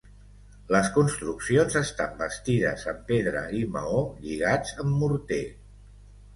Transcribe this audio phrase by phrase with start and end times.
[0.75, 5.43] Les construccions estan bastides amb pedra i maó lligats amb morter.